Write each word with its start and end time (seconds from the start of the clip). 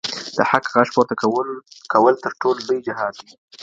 د 0.37 0.39
حق 0.51 0.65
غږ 0.75 0.87
پورته 0.95 1.15
کول 2.01 2.13
تر 2.23 2.31
ټولو 2.41 2.59
لوی 2.67 2.79
جهاد 2.87 3.13
دی. 3.23 3.33